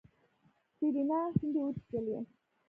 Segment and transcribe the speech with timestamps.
[0.75, 2.17] سېرېنا شونډې وچيچلې.